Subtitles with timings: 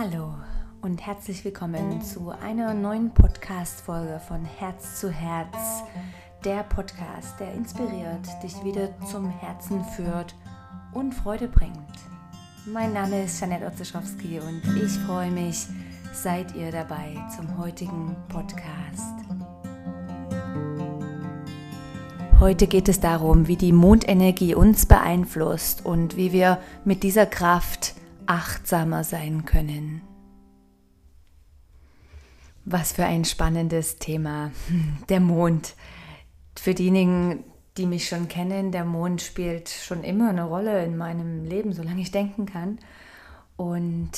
[0.00, 0.32] Hallo
[0.80, 5.82] und herzlich willkommen zu einer neuen Podcast-Folge von Herz zu Herz.
[6.42, 10.34] Der Podcast, der inspiriert, dich wieder zum Herzen führt
[10.94, 11.76] und Freude bringt.
[12.64, 15.66] Mein Name ist Janette Otzeschowski und ich freue mich,
[16.14, 19.16] seid ihr dabei zum heutigen Podcast.
[22.38, 27.99] Heute geht es darum, wie die Mondenergie uns beeinflusst und wie wir mit dieser Kraft
[28.30, 30.02] achtsamer sein können.
[32.64, 34.52] Was für ein spannendes Thema.
[35.08, 35.74] Der Mond.
[36.56, 37.42] Für diejenigen,
[37.76, 42.02] die mich schon kennen, der Mond spielt schon immer eine Rolle in meinem Leben, solange
[42.02, 42.78] ich denken kann.
[43.56, 44.10] Und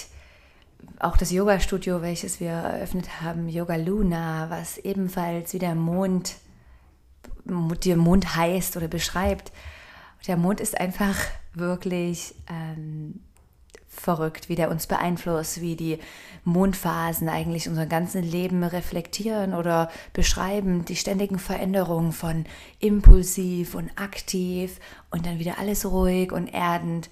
[0.98, 6.36] auch das Yoga-Studio, welches wir eröffnet haben, Yoga Luna, was ebenfalls wie der Mond
[7.44, 9.52] der Mond heißt oder beschreibt.
[10.26, 11.16] Der Mond ist einfach
[11.54, 13.20] wirklich ähm,
[13.92, 15.98] verrückt, wie der uns beeinflusst, wie die
[16.44, 22.46] Mondphasen eigentlich unser ganzes Leben reflektieren oder beschreiben, die ständigen Veränderungen von
[22.80, 27.10] impulsiv und aktiv und dann wieder alles ruhig und erdend.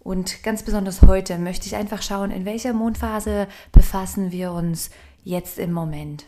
[0.00, 4.90] Und ganz besonders heute möchte ich einfach schauen, in welcher Mondphase befassen wir uns
[5.22, 6.26] jetzt im Moment.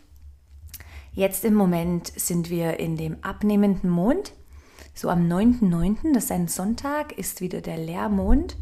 [1.12, 4.32] Jetzt im Moment sind wir in dem abnehmenden Mond.
[4.94, 8.56] So am 9.9., das ist ein Sonntag, ist wieder der Leermond.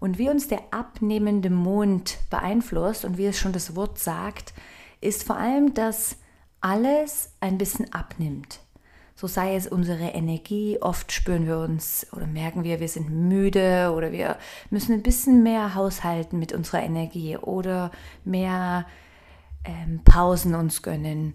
[0.00, 4.54] Und wie uns der abnehmende Mond beeinflusst und wie es schon das Wort sagt,
[5.00, 6.16] ist vor allem, dass
[6.60, 8.60] alles ein bisschen abnimmt.
[9.14, 13.92] So sei es unsere Energie, oft spüren wir uns oder merken wir, wir sind müde
[13.94, 14.38] oder wir
[14.70, 17.90] müssen ein bisschen mehr haushalten mit unserer Energie oder
[18.24, 18.86] mehr
[19.64, 21.34] ähm, Pausen uns gönnen.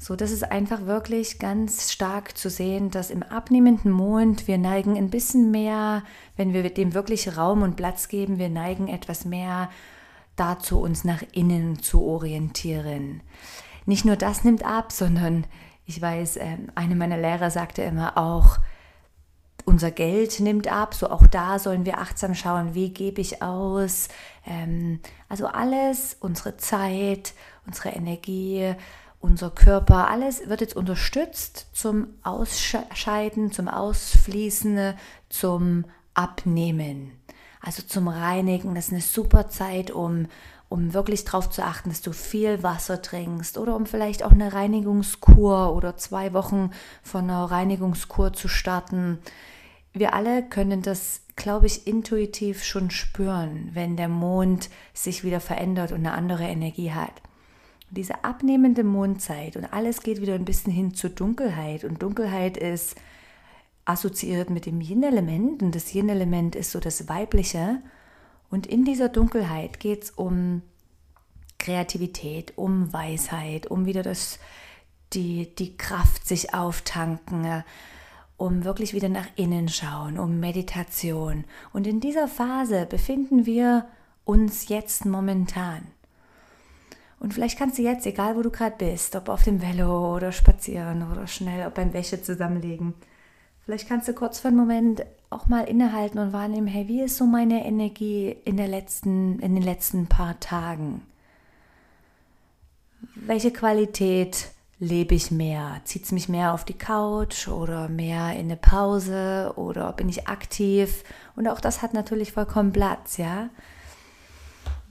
[0.00, 4.96] So, das ist einfach wirklich ganz stark zu sehen, dass im abnehmenden Mond wir neigen
[4.96, 6.04] ein bisschen mehr,
[6.36, 9.68] wenn wir dem wirklich Raum und Platz geben, wir neigen etwas mehr
[10.36, 13.22] dazu, uns nach innen zu orientieren.
[13.86, 15.46] Nicht nur das nimmt ab, sondern
[15.84, 18.58] ich weiß, ähm, eine meiner Lehrer sagte immer auch,
[19.64, 24.08] unser Geld nimmt ab, so auch da sollen wir achtsam schauen, wie gebe ich aus.
[24.46, 27.34] Ähm, also alles, unsere Zeit,
[27.66, 28.74] unsere Energie,
[29.20, 34.94] unser Körper, alles wird jetzt unterstützt zum Ausscheiden, zum Ausfließen,
[35.28, 35.84] zum
[36.14, 37.12] Abnehmen.
[37.60, 38.74] Also zum Reinigen.
[38.74, 40.26] Das ist eine super Zeit, um,
[40.68, 44.52] um wirklich darauf zu achten, dass du viel Wasser trinkst oder um vielleicht auch eine
[44.52, 46.70] Reinigungskur oder zwei Wochen
[47.02, 49.18] von einer Reinigungskur zu starten.
[49.92, 55.90] Wir alle können das, glaube ich, intuitiv schon spüren, wenn der Mond sich wieder verändert
[55.90, 57.12] und eine andere Energie hat
[57.90, 61.84] diese abnehmende Mondzeit und alles geht wieder ein bisschen hin zur Dunkelheit.
[61.84, 62.96] Und Dunkelheit ist
[63.84, 67.80] assoziiert mit dem Yin-Element und das Yin-Element ist so das Weibliche.
[68.50, 70.62] Und in dieser Dunkelheit geht es um
[71.58, 74.38] Kreativität, um Weisheit, um wieder das,
[75.12, 77.64] die, die Kraft sich auftanken,
[78.36, 81.44] um wirklich wieder nach innen schauen, um Meditation.
[81.72, 83.86] Und in dieser Phase befinden wir
[84.24, 85.86] uns jetzt momentan.
[87.20, 90.30] Und vielleicht kannst du jetzt, egal wo du gerade bist, ob auf dem Velo oder
[90.32, 92.94] spazieren oder schnell ob beim Wäsche zusammenlegen,
[93.64, 97.16] vielleicht kannst du kurz für einen Moment auch mal innehalten und wahrnehmen, hey, wie ist
[97.16, 101.02] so meine Energie in, der letzten, in den letzten paar Tagen?
[103.14, 105.80] Welche Qualität lebe ich mehr?
[105.84, 110.28] Zieht es mich mehr auf die Couch oder mehr in eine Pause oder bin ich
[110.28, 111.04] aktiv?
[111.36, 113.50] Und auch das hat natürlich vollkommen Platz, ja.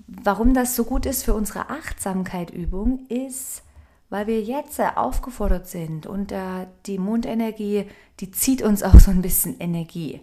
[0.08, 3.64] Warum das so gut ist für unsere Achtsamkeit-Übung, ist,
[4.10, 7.86] weil wir jetzt aufgefordert sind und äh, die Mondenergie,
[8.22, 10.22] die zieht uns auch so ein bisschen Energie.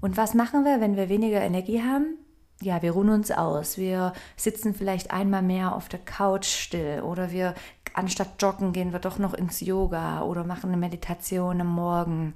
[0.00, 2.18] Und was machen wir, wenn wir weniger Energie haben?
[2.62, 3.76] Ja, wir ruhen uns aus.
[3.76, 7.54] Wir sitzen vielleicht einmal mehr auf der Couch still oder wir
[7.94, 12.34] anstatt joggen gehen wir doch noch ins Yoga oder machen eine Meditation am Morgen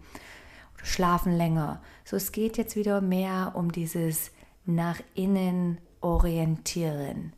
[0.74, 1.80] oder schlafen länger.
[2.04, 4.32] So, es geht jetzt wieder mehr um dieses
[4.66, 7.32] nach innen orientieren.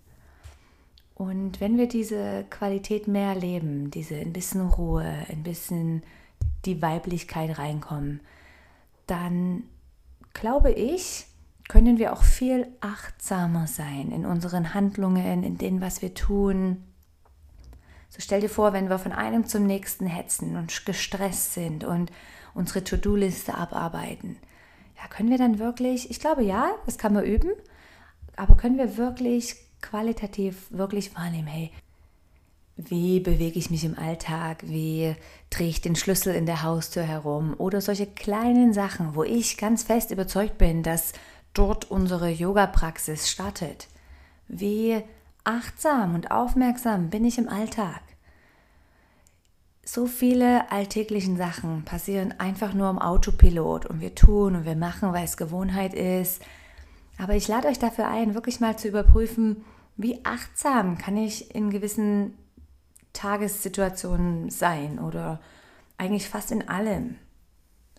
[1.14, 6.02] Und wenn wir diese Qualität mehr leben, diese ein bisschen Ruhe, ein bisschen
[6.64, 8.20] die Weiblichkeit reinkommen,
[9.06, 9.64] dann
[10.32, 11.26] glaube ich,
[11.68, 16.82] können wir auch viel achtsamer sein in unseren Handlungen, in dem, was wir tun.
[18.08, 22.10] So stell dir vor, wenn wir von einem zum nächsten hetzen und gestresst sind und
[22.54, 24.36] unsere To-Do-Liste abarbeiten.
[24.96, 27.50] Ja, können wir dann wirklich, ich glaube ja, das kann man üben,
[28.36, 31.70] aber können wir wirklich qualitativ wirklich wahrnehmen, hey,
[32.76, 35.14] wie bewege ich mich im Alltag, wie
[35.50, 39.82] drehe ich den Schlüssel in der Haustür herum oder solche kleinen Sachen, wo ich ganz
[39.82, 41.12] fest überzeugt bin, dass
[41.52, 43.88] dort unsere Yoga-Praxis startet.
[44.48, 45.02] Wie
[45.44, 48.00] achtsam und aufmerksam bin ich im Alltag?
[49.84, 55.12] So viele alltäglichen Sachen passieren einfach nur im Autopilot und wir tun und wir machen,
[55.12, 56.40] weil es Gewohnheit ist.
[57.18, 59.64] Aber ich lade euch dafür ein, wirklich mal zu überprüfen,
[59.96, 62.36] wie achtsam kann ich in gewissen
[63.12, 65.40] Tagessituationen sein oder
[65.98, 67.16] eigentlich fast in allem.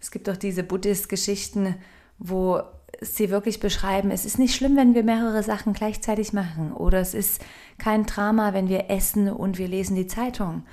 [0.01, 1.75] Es gibt doch diese Buddhist-Geschichten,
[2.18, 2.62] wo
[3.01, 7.13] sie wirklich beschreiben, es ist nicht schlimm, wenn wir mehrere Sachen gleichzeitig machen oder es
[7.13, 7.42] ist
[7.77, 10.65] kein Drama, wenn wir essen und wir lesen die Zeitung.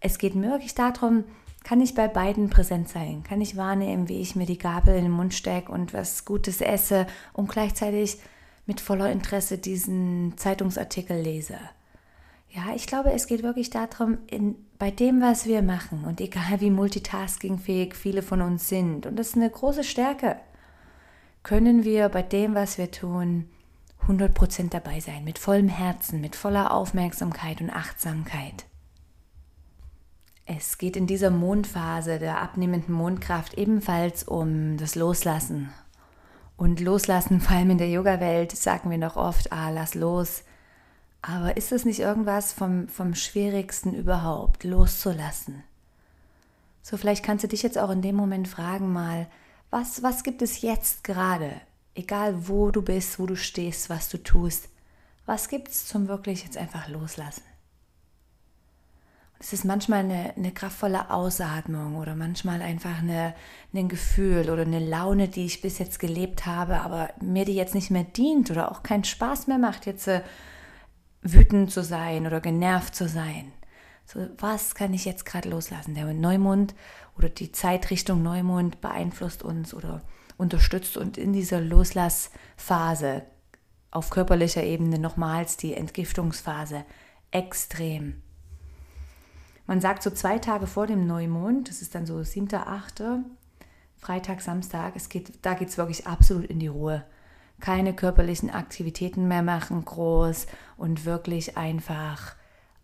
[0.00, 1.24] Es geht wirklich darum,
[1.64, 3.24] kann ich bei beiden präsent sein?
[3.24, 6.60] Kann ich wahrnehmen, wie ich mir die Gabel in den Mund stecke und was Gutes
[6.60, 8.18] esse und gleichzeitig
[8.66, 11.58] mit voller Interesse diesen Zeitungsartikel lese?
[12.50, 16.60] Ja, ich glaube, es geht wirklich darum, in, bei dem, was wir machen und egal
[16.60, 20.36] wie multitaskingfähig viele von uns sind, und das ist eine große Stärke,
[21.42, 23.48] können wir bei dem, was wir tun,
[24.06, 28.66] 100% dabei sein, mit vollem Herzen, mit voller Aufmerksamkeit und Achtsamkeit.
[30.46, 35.70] Es geht in dieser Mondphase der abnehmenden Mondkraft ebenfalls um das Loslassen.
[36.56, 40.42] Und Loslassen, vor allem in der Yoga-Welt, sagen wir noch oft, ah, lass los.
[41.22, 45.62] Aber ist es nicht irgendwas vom, vom Schwierigsten überhaupt, loszulassen?
[46.82, 49.26] So, vielleicht kannst du dich jetzt auch in dem Moment fragen mal,
[49.70, 51.50] was, was gibt es jetzt gerade?
[51.94, 54.68] Egal wo du bist, wo du stehst, was du tust.
[55.24, 57.42] Was gibt es zum wirklich jetzt einfach loslassen?
[59.38, 63.34] Es ist manchmal eine, eine kraftvolle Ausatmung oder manchmal einfach eine,
[63.74, 67.74] ein Gefühl oder eine Laune, die ich bis jetzt gelebt habe, aber mir die jetzt
[67.74, 70.22] nicht mehr dient oder auch keinen Spaß mehr macht, jetzt äh,
[71.22, 73.52] wütend zu sein oder genervt zu sein.
[74.06, 75.94] So, was kann ich jetzt gerade loslassen?
[75.94, 76.74] Der Neumond
[77.16, 80.02] oder die Zeitrichtung Neumond beeinflusst uns oder
[80.36, 83.22] unterstützt und in dieser Loslassphase
[83.90, 86.84] auf körperlicher Ebene nochmals die Entgiftungsphase
[87.30, 88.22] extrem.
[89.66, 93.02] Man sagt so zwei Tage vor dem Neumond, das ist dann so 7., 8.,
[93.96, 97.04] Freitag, Samstag, es geht, da geht es wirklich absolut in die Ruhe.
[97.60, 100.46] Keine körperlichen Aktivitäten mehr machen, groß
[100.76, 102.34] und wirklich einfach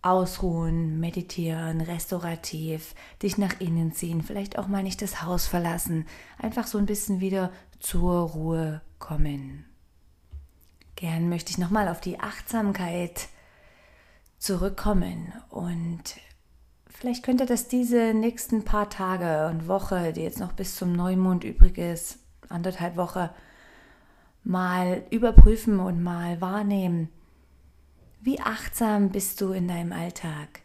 [0.00, 6.06] ausruhen, meditieren, restaurativ, dich nach innen ziehen, vielleicht auch mal nicht das Haus verlassen,
[6.38, 9.66] einfach so ein bisschen wieder zur Ruhe kommen.
[10.96, 13.28] Gern möchte ich nochmal auf die Achtsamkeit
[14.38, 16.16] zurückkommen und
[17.00, 21.44] Vielleicht könnte das diese nächsten paar Tage und Woche, die jetzt noch bis zum Neumond
[21.44, 22.19] übrig ist,
[22.50, 23.31] anderthalb Woche,
[24.44, 27.08] mal überprüfen und mal wahrnehmen.
[28.20, 30.61] Wie achtsam bist du in deinem Alltag?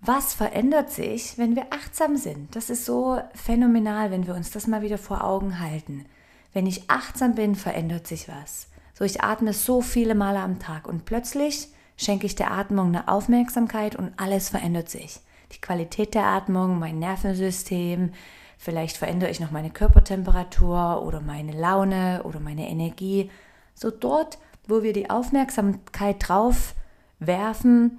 [0.00, 2.56] Was verändert sich, wenn wir achtsam sind?
[2.56, 6.06] Das ist so phänomenal, wenn wir uns das mal wieder vor Augen halten.
[6.52, 8.70] Wenn ich achtsam bin, verändert sich was.
[8.92, 13.08] So, ich atme so viele Male am Tag und plötzlich schenke ich der Atmung eine
[13.08, 15.20] Aufmerksamkeit und alles verändert sich.
[15.52, 18.12] Die Qualität der Atmung, mein Nervensystem,
[18.58, 23.30] vielleicht verändere ich noch meine Körpertemperatur oder meine Laune oder meine Energie.
[23.74, 26.74] So dort, wo wir die Aufmerksamkeit drauf
[27.18, 27.98] werfen,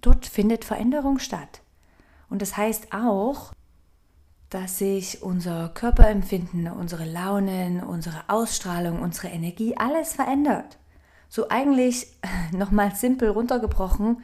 [0.00, 1.62] dort findet Veränderung statt.
[2.28, 3.52] Und das heißt auch,
[4.50, 10.78] dass sich unser Körperempfinden, unsere Launen, unsere Ausstrahlung, unsere Energie, alles verändert.
[11.34, 12.06] So eigentlich
[12.52, 14.22] nochmal simpel runtergebrochen,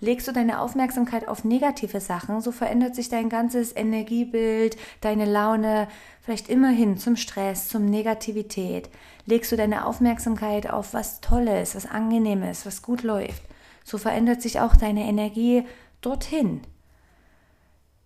[0.00, 5.88] legst du deine Aufmerksamkeit auf negative Sachen, so verändert sich dein ganzes Energiebild, deine Laune,
[6.20, 8.90] vielleicht immerhin zum Stress, zum Negativität.
[9.24, 13.42] Legst du deine Aufmerksamkeit auf was Tolles, was Angenehmes, was gut läuft,
[13.82, 15.64] so verändert sich auch deine Energie
[16.02, 16.60] dorthin.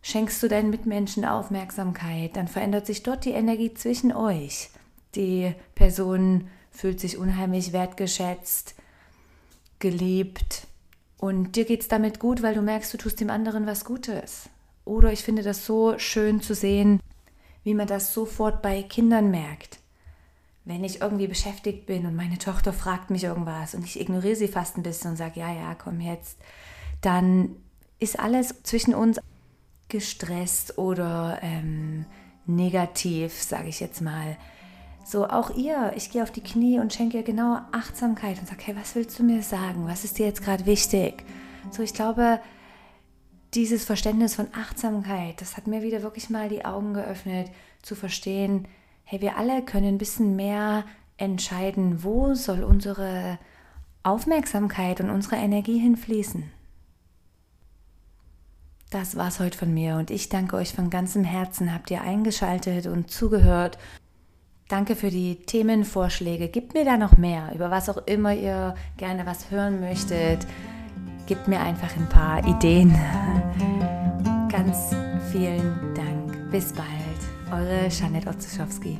[0.00, 4.70] Schenkst du deinen Mitmenschen Aufmerksamkeit, dann verändert sich dort die Energie zwischen euch.
[5.16, 8.75] Die Person fühlt sich unheimlich wertgeschätzt,
[9.78, 10.66] geliebt
[11.19, 14.50] und dir geht es damit gut, weil du merkst, du tust dem anderen was Gutes.
[14.85, 17.00] Oder ich finde das so schön zu sehen,
[17.62, 19.78] wie man das sofort bei Kindern merkt.
[20.66, 24.49] Wenn ich irgendwie beschäftigt bin und meine Tochter fragt mich irgendwas und ich ignoriere sie
[24.49, 26.38] fast ein bisschen und sage, ja, ja, komm jetzt,
[27.00, 27.57] dann
[27.99, 29.19] ist alles zwischen uns
[29.88, 32.07] gestresst oder ähm,
[32.47, 34.37] negativ, sage ich jetzt mal.
[35.04, 38.62] So, auch ihr, ich gehe auf die Knie und schenke ihr genau Achtsamkeit und sage,
[38.64, 39.87] hey, was willst du mir sagen?
[39.87, 41.25] Was ist dir jetzt gerade wichtig?
[41.70, 42.40] So, ich glaube,
[43.52, 47.50] dieses Verständnis von Achtsamkeit, das hat mir wieder wirklich mal die Augen geöffnet,
[47.82, 48.66] zu verstehen,
[49.04, 50.84] hey, wir alle können ein bisschen mehr
[51.18, 53.38] entscheiden, wo soll unsere
[54.02, 56.50] Aufmerksamkeit und unsere Energie hinfließen.
[58.90, 61.75] Das war's heute von mir und ich danke euch von ganzem Herzen.
[61.75, 63.76] Habt ihr eingeschaltet und zugehört
[64.68, 66.49] Danke für die Themenvorschläge.
[66.49, 70.47] Gebt mir da noch mehr, über was auch immer ihr gerne was hören möchtet.
[71.26, 72.94] Gebt mir einfach ein paar Ideen.
[74.50, 74.94] Ganz
[75.33, 76.50] vielen Dank.
[76.50, 76.88] Bis bald.
[77.52, 78.99] Eure Janet Otzuschowski.